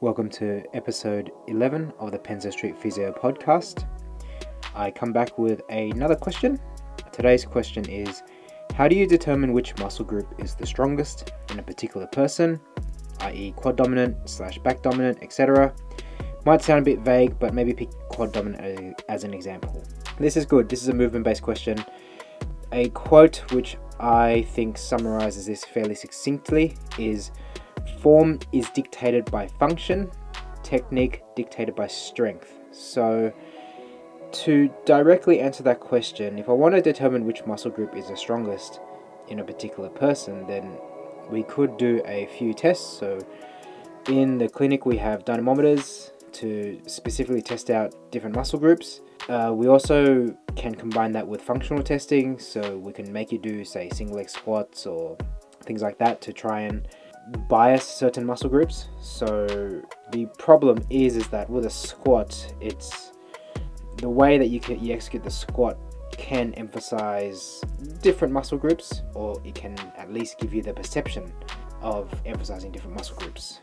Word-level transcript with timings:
Welcome 0.00 0.28
to 0.30 0.62
episode 0.74 1.30
11 1.46 1.92
of 2.00 2.10
the 2.10 2.18
Penza 2.18 2.50
Street 2.50 2.76
Physio 2.76 3.12
podcast. 3.12 3.86
I 4.74 4.90
come 4.90 5.12
back 5.12 5.38
with 5.38 5.62
another 5.70 6.16
question. 6.16 6.58
Today's 7.12 7.44
question 7.44 7.88
is 7.88 8.24
How 8.74 8.88
do 8.88 8.96
you 8.96 9.06
determine 9.06 9.52
which 9.52 9.78
muscle 9.78 10.04
group 10.04 10.34
is 10.38 10.56
the 10.56 10.66
strongest 10.66 11.32
in 11.50 11.60
a 11.60 11.62
particular 11.62 12.08
person, 12.08 12.60
i.e., 13.20 13.52
quad 13.52 13.76
dominant 13.76 14.28
slash 14.28 14.58
back 14.58 14.82
dominant, 14.82 15.18
etc.? 15.22 15.72
Might 16.44 16.60
sound 16.60 16.80
a 16.80 16.84
bit 16.84 17.00
vague, 17.00 17.38
but 17.38 17.54
maybe 17.54 17.72
pick 17.72 17.90
quad 18.08 18.32
dominant 18.32 19.00
as 19.08 19.22
an 19.22 19.32
example. 19.32 19.84
This 20.18 20.36
is 20.36 20.44
good. 20.44 20.68
This 20.68 20.82
is 20.82 20.88
a 20.88 20.94
movement 20.94 21.24
based 21.24 21.42
question. 21.42 21.82
A 22.72 22.88
quote 22.90 23.50
which 23.52 23.78
I 24.00 24.42
think 24.50 24.76
summarizes 24.76 25.46
this 25.46 25.64
fairly 25.64 25.94
succinctly 25.94 26.76
is 26.98 27.30
Form 28.04 28.38
is 28.52 28.68
dictated 28.68 29.24
by 29.30 29.46
function, 29.46 30.10
technique 30.62 31.22
dictated 31.34 31.74
by 31.74 31.86
strength. 31.86 32.52
So, 32.70 33.32
to 34.30 34.70
directly 34.84 35.40
answer 35.40 35.62
that 35.62 35.80
question, 35.80 36.38
if 36.38 36.50
I 36.50 36.52
want 36.52 36.74
to 36.74 36.82
determine 36.82 37.24
which 37.24 37.46
muscle 37.46 37.70
group 37.70 37.96
is 37.96 38.08
the 38.08 38.16
strongest 38.18 38.78
in 39.28 39.38
a 39.38 39.44
particular 39.44 39.88
person, 39.88 40.46
then 40.46 40.76
we 41.30 41.44
could 41.44 41.78
do 41.78 42.02
a 42.04 42.26
few 42.26 42.52
tests. 42.52 42.98
So, 42.98 43.18
in 44.06 44.36
the 44.36 44.50
clinic, 44.50 44.84
we 44.84 44.98
have 44.98 45.24
dynamometers 45.24 46.10
to 46.32 46.82
specifically 46.86 47.40
test 47.40 47.70
out 47.70 47.94
different 48.12 48.36
muscle 48.36 48.58
groups. 48.58 49.00
Uh, 49.30 49.50
we 49.54 49.66
also 49.66 50.36
can 50.56 50.74
combine 50.74 51.12
that 51.12 51.26
with 51.26 51.40
functional 51.40 51.82
testing, 51.82 52.38
so 52.38 52.76
we 52.76 52.92
can 52.92 53.10
make 53.10 53.32
you 53.32 53.38
do, 53.38 53.64
say, 53.64 53.88
single 53.88 54.16
leg 54.16 54.28
squats 54.28 54.84
or 54.84 55.16
things 55.62 55.80
like 55.80 55.96
that 55.96 56.20
to 56.20 56.34
try 56.34 56.60
and 56.60 56.86
bias 57.48 57.84
certain 57.84 58.24
muscle 58.24 58.50
groups. 58.50 58.88
So 59.00 59.82
the 60.12 60.26
problem 60.38 60.84
is, 60.90 61.16
is 61.16 61.28
that 61.28 61.48
with 61.48 61.66
a 61.66 61.70
squat, 61.70 62.54
it's 62.60 63.12
the 63.96 64.08
way 64.08 64.38
that 64.38 64.48
you 64.48 64.60
can 64.60 64.82
you 64.84 64.92
execute 64.92 65.22
the 65.22 65.30
squat 65.30 65.78
can 66.12 66.54
emphasize 66.54 67.60
different 68.00 68.32
muscle 68.32 68.58
groups, 68.58 69.02
or 69.14 69.40
it 69.44 69.54
can 69.54 69.76
at 69.96 70.12
least 70.12 70.38
give 70.38 70.54
you 70.54 70.62
the 70.62 70.72
perception 70.72 71.32
of 71.80 72.08
emphasizing 72.24 72.70
different 72.70 72.96
muscle 72.96 73.16
groups. 73.16 73.60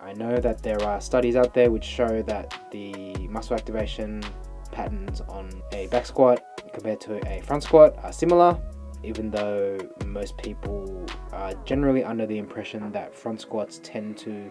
I 0.00 0.12
know 0.14 0.38
that 0.38 0.62
there 0.62 0.82
are 0.82 1.00
studies 1.00 1.36
out 1.36 1.54
there 1.54 1.70
which 1.70 1.84
show 1.84 2.22
that 2.22 2.68
the 2.72 3.14
muscle 3.28 3.54
activation 3.54 4.22
patterns 4.72 5.20
on 5.28 5.50
a 5.72 5.86
back 5.88 6.06
squat 6.06 6.42
compared 6.72 7.00
to 7.02 7.26
a 7.28 7.40
front 7.42 7.62
squat 7.62 7.96
are 8.02 8.12
similar, 8.12 8.58
even 9.02 9.30
though 9.30 9.78
most 10.06 10.36
people 10.38 11.06
are 11.32 11.54
generally 11.64 12.04
under 12.04 12.26
the 12.26 12.38
impression 12.38 12.92
that 12.92 13.14
front 13.14 13.40
squats 13.40 13.80
tend 13.82 14.16
to 14.18 14.50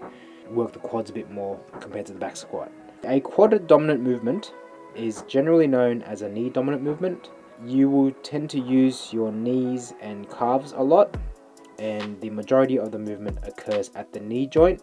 work 0.50 0.74
the 0.74 0.80
quads 0.80 1.10
a 1.10 1.14
bit 1.14 1.32
more 1.32 1.58
compared 1.80 2.06
to 2.06 2.14
the 2.14 2.20
back 2.20 2.36
squat. 2.36 2.72
A 3.06 3.20
quad 3.20 3.68
dominant 3.68 4.02
movement 4.02 4.54
is 4.96 5.24
generally 5.28 5.68
known 5.68 6.02
as 6.04 6.22
a 6.22 6.30
knee 6.30 6.50
dominant 6.50 6.84
movement. 6.84 7.30
You 7.66 7.90
will 7.90 8.12
tend 8.24 8.50
to 8.52 8.60
use 8.60 9.14
your 9.14 9.32
knees 9.32 9.94
and 10.02 10.30
calves 10.30 10.74
a 10.74 10.84
lot, 10.84 11.16
and 11.80 12.20
the 12.22 12.30
majority 12.30 12.78
of 12.78 12.92
the 12.92 13.00
movement 13.00 13.40
occurs 13.44 13.92
at 13.96 14.12
the 14.12 14.20
knee 14.20 14.48
joint 14.48 14.82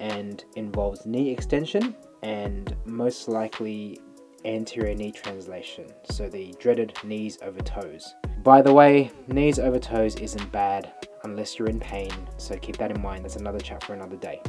and 0.00 0.44
involves 0.54 1.06
knee 1.06 1.30
extension 1.30 1.96
and 2.22 2.76
most 2.84 3.28
likely 3.28 4.00
anterior 4.44 4.94
knee 4.94 5.10
translation, 5.10 5.86
so 6.10 6.28
the 6.28 6.54
dreaded 6.60 6.92
knees 7.04 7.38
over 7.42 7.60
toes. 7.60 8.14
By 8.48 8.62
the 8.62 8.72
way, 8.72 9.10
knees 9.26 9.58
over 9.58 9.78
toes 9.78 10.14
isn't 10.14 10.50
bad 10.50 10.90
unless 11.24 11.58
you're 11.58 11.68
in 11.68 11.78
pain, 11.78 12.10
so 12.38 12.56
keep 12.56 12.78
that 12.78 12.90
in 12.90 13.02
mind. 13.02 13.22
That's 13.22 13.36
another 13.36 13.58
chat 13.58 13.84
for 13.84 13.92
another 13.92 14.16
day. 14.16 14.40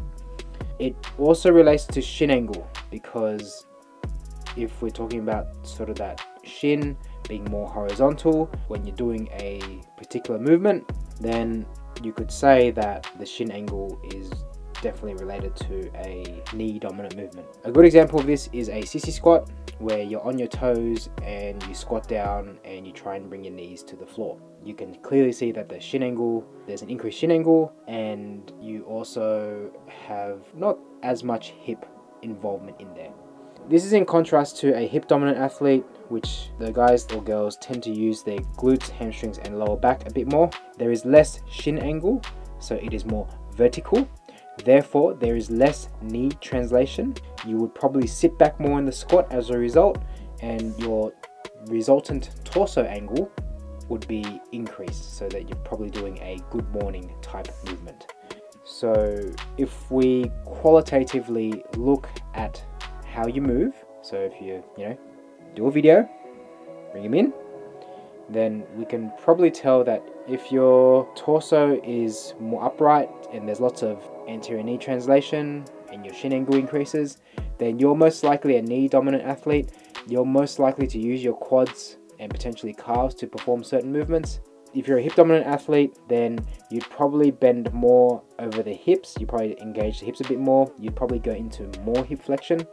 It 0.79 0.95
also 1.17 1.51
relates 1.51 1.85
to 1.87 2.01
shin 2.01 2.31
angle 2.31 2.65
because 2.91 3.67
if 4.55 4.81
we're 4.81 4.89
talking 4.89 5.19
about 5.19 5.67
sort 5.67 5.89
of 5.89 5.97
that 5.97 6.25
shin 6.45 6.95
being 7.27 7.43
more 7.51 7.67
horizontal 7.67 8.49
when 8.69 8.85
you're 8.85 8.95
doing 8.95 9.27
a 9.33 9.81
particular 9.97 10.39
movement, 10.39 10.89
then 11.19 11.65
you 12.01 12.13
could 12.13 12.31
say 12.31 12.71
that 12.71 13.05
the 13.19 13.25
shin 13.25 13.51
angle 13.51 13.99
is 14.13 14.31
definitely 14.81 15.15
related 15.15 15.57
to 15.57 15.91
a 15.95 16.41
knee 16.53 16.79
dominant 16.79 17.17
movement. 17.17 17.47
A 17.65 17.71
good 17.71 17.83
example 17.83 18.17
of 18.17 18.25
this 18.25 18.47
is 18.53 18.69
a 18.69 18.81
sissy 18.83 19.11
squat 19.11 19.51
where 19.79 20.03
you're 20.03 20.21
on 20.21 20.37
your 20.37 20.47
toes 20.47 21.09
and 21.23 21.61
you 21.63 21.73
squat 21.73 22.07
down 22.07 22.59
and 22.63 22.85
you 22.85 22.93
try 22.93 23.15
and 23.15 23.29
bring 23.29 23.43
your 23.43 23.53
knees 23.53 23.81
to 23.83 23.95
the 23.95 24.05
floor. 24.05 24.39
You 24.63 24.73
can 24.73 24.95
clearly 24.95 25.31
see 25.31 25.51
that 25.53 25.69
the 25.69 25.79
shin 25.79 26.03
angle, 26.03 26.45
there's 26.67 26.81
an 26.81 26.89
increased 26.89 27.19
shin 27.19 27.31
angle 27.31 27.73
and 27.87 28.51
you 28.61 28.83
also 28.83 29.71
have 30.07 30.41
not 30.53 30.77
as 31.01 31.23
much 31.23 31.49
hip 31.61 31.85
involvement 32.21 32.79
in 32.79 32.93
there. 32.93 33.11
This 33.69 33.85
is 33.85 33.93
in 33.93 34.05
contrast 34.05 34.57
to 34.61 34.75
a 34.75 34.87
hip 34.87 35.07
dominant 35.07 35.37
athlete, 35.37 35.83
which 36.07 36.49
the 36.57 36.71
guys 36.71 37.05
or 37.13 37.21
girls 37.21 37.55
tend 37.57 37.83
to 37.83 37.91
use 37.91 38.23
their 38.23 38.39
glutes, 38.57 38.89
hamstrings, 38.89 39.37
and 39.37 39.59
lower 39.59 39.77
back 39.77 40.07
a 40.07 40.11
bit 40.11 40.27
more. 40.31 40.49
There 40.77 40.91
is 40.91 41.05
less 41.05 41.39
shin 41.49 41.77
angle, 41.77 42.21
so 42.59 42.75
it 42.75 42.93
is 42.93 43.05
more 43.05 43.27
vertical 43.55 44.09
Therefore, 44.63 45.13
there 45.13 45.35
is 45.35 45.49
less 45.49 45.89
knee 46.01 46.29
translation. 46.41 47.15
You 47.45 47.57
would 47.57 47.73
probably 47.73 48.07
sit 48.07 48.37
back 48.37 48.59
more 48.59 48.77
in 48.79 48.85
the 48.85 48.91
squat 48.91 49.31
as 49.31 49.49
a 49.49 49.57
result, 49.57 49.99
and 50.41 50.77
your 50.79 51.13
resultant 51.67 52.31
torso 52.43 52.83
angle 52.83 53.31
would 53.87 54.07
be 54.07 54.41
increased 54.51 55.17
so 55.17 55.27
that 55.29 55.49
you're 55.49 55.57
probably 55.59 55.89
doing 55.89 56.17
a 56.19 56.39
good 56.51 56.69
morning 56.71 57.13
type 57.21 57.47
movement. 57.65 58.05
So, 58.63 59.19
if 59.57 59.89
we 59.89 60.31
qualitatively 60.45 61.63
look 61.75 62.07
at 62.35 62.63
how 63.05 63.27
you 63.27 63.41
move, 63.41 63.73
so 64.01 64.17
if 64.17 64.39
you, 64.39 64.63
you 64.77 64.89
know, 64.89 64.97
do 65.55 65.65
a 65.65 65.71
video, 65.71 66.07
bring 66.91 67.03
him 67.03 67.13
in, 67.15 67.33
then 68.29 68.63
we 68.75 68.85
can 68.85 69.11
probably 69.21 69.49
tell 69.49 69.83
that 69.83 70.03
if 70.27 70.51
your 70.51 71.07
torso 71.15 71.81
is 71.83 72.35
more 72.39 72.63
upright 72.63 73.09
and 73.33 73.47
there's 73.47 73.59
lots 73.59 73.81
of 73.81 74.03
anterior 74.27 74.63
knee 74.63 74.77
translation 74.77 75.65
and 75.91 76.05
your 76.05 76.13
shin 76.13 76.33
angle 76.33 76.55
increases, 76.55 77.17
then 77.57 77.79
you're 77.79 77.95
most 77.95 78.23
likely 78.23 78.57
a 78.57 78.61
knee 78.61 78.87
dominant 78.87 79.23
athlete. 79.23 79.71
You're 80.07 80.25
most 80.25 80.59
likely 80.59 80.87
to 80.87 80.99
use 80.99 81.23
your 81.23 81.33
quads 81.33 81.97
and 82.19 82.29
potentially 82.31 82.73
calves 82.73 83.15
to 83.15 83.27
perform 83.27 83.63
certain 83.63 83.91
movements. 83.91 84.39
If 84.75 84.87
you're 84.87 84.99
a 84.99 85.01
hip 85.01 85.15
dominant 85.15 85.47
athlete, 85.47 85.97
then 86.07 86.39
you'd 86.69 86.87
probably 86.91 87.31
bend 87.31 87.73
more 87.73 88.21
over 88.37 88.61
the 88.61 88.73
hips. 88.73 89.15
You 89.19 89.25
probably 89.25 89.59
engage 89.59 89.99
the 89.99 90.05
hips 90.05 90.21
a 90.21 90.25
bit 90.25 90.39
more. 90.39 90.71
You'd 90.77 90.95
probably 90.95 91.17
go 91.17 91.31
into 91.31 91.63
more 91.81 92.05
hip 92.05 92.21
flexion 92.21 92.67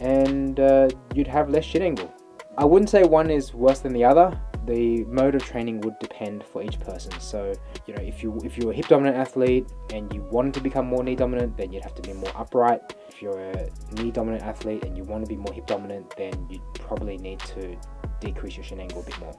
and 0.00 0.58
uh, 0.58 0.88
you'd 1.14 1.26
have 1.26 1.50
less 1.50 1.64
shin 1.64 1.82
angle. 1.82 2.12
I 2.56 2.64
wouldn't 2.64 2.88
say 2.88 3.04
one 3.04 3.30
is 3.30 3.52
worse 3.52 3.80
than 3.80 3.92
the 3.92 4.04
other 4.04 4.40
the 4.68 5.02
mode 5.04 5.34
of 5.34 5.42
training 5.42 5.80
would 5.80 5.98
depend 5.98 6.44
for 6.44 6.62
each 6.62 6.78
person. 6.78 7.18
So, 7.20 7.54
you 7.86 7.94
know, 7.94 8.02
if 8.02 8.22
you 8.22 8.38
if 8.44 8.58
you're 8.58 8.70
a 8.70 8.74
hip 8.74 8.86
dominant 8.88 9.16
athlete 9.16 9.66
and 9.92 10.12
you 10.12 10.20
wanted 10.30 10.54
to 10.54 10.60
become 10.60 10.86
more 10.86 11.02
knee 11.02 11.16
dominant, 11.16 11.56
then 11.56 11.72
you'd 11.72 11.82
have 11.82 11.94
to 11.94 12.02
be 12.02 12.12
more 12.12 12.30
upright. 12.36 12.94
If 13.08 13.22
you're 13.22 13.40
a 13.40 13.70
knee 13.94 14.10
dominant 14.10 14.42
athlete 14.42 14.84
and 14.84 14.96
you 14.96 15.04
want 15.04 15.24
to 15.24 15.28
be 15.28 15.36
more 15.36 15.52
hip 15.54 15.66
dominant, 15.66 16.14
then 16.18 16.46
you 16.50 16.60
probably 16.74 17.16
need 17.16 17.40
to 17.40 17.74
decrease 18.20 18.56
your 18.56 18.64
shin 18.64 18.78
angle 18.78 19.00
a 19.00 19.04
bit 19.06 19.18
more. 19.20 19.34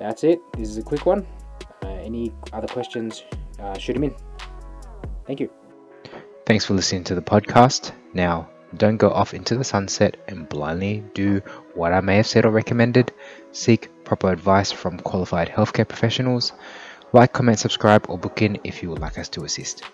That's 0.00 0.24
it. 0.24 0.40
This 0.54 0.68
is 0.68 0.78
a 0.78 0.82
quick 0.82 1.06
one. 1.06 1.24
Uh, 1.84 1.88
any 1.88 2.32
other 2.52 2.66
questions? 2.66 3.22
Uh, 3.60 3.78
shoot 3.78 3.92
them 3.92 4.04
in. 4.04 4.14
Thank 5.26 5.38
you. 5.38 5.48
Thanks 6.44 6.64
for 6.64 6.74
listening 6.74 7.04
to 7.04 7.14
the 7.14 7.22
podcast. 7.22 7.92
Now, 8.14 8.48
don't 8.78 8.96
go 8.96 9.10
off 9.10 9.32
into 9.32 9.56
the 9.56 9.62
sunset 9.62 10.16
and 10.26 10.48
blindly 10.48 11.04
do 11.14 11.40
what 11.74 11.92
I 11.92 12.00
may 12.00 12.16
have 12.16 12.26
said 12.26 12.44
or 12.44 12.50
recommended. 12.50 13.12
Seek 13.52 13.90
proper 14.12 14.30
advice 14.30 14.70
from 14.70 14.98
qualified 14.98 15.48
healthcare 15.48 15.88
professionals. 15.88 16.52
Like, 17.14 17.32
comment, 17.32 17.58
subscribe, 17.58 18.04
or 18.10 18.18
book 18.18 18.42
in 18.42 18.60
if 18.62 18.82
you 18.82 18.90
would 18.90 18.98
like 18.98 19.16
us 19.16 19.30
to 19.30 19.44
assist. 19.44 19.84